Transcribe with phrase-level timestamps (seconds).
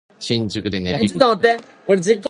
[0.19, 1.17] 新宿で寝る人